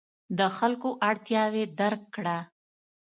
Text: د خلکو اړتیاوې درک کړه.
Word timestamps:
د 0.37 0.39
خلکو 0.57 0.89
اړتیاوې 1.09 1.63
درک 1.79 2.01
کړه. 2.15 2.37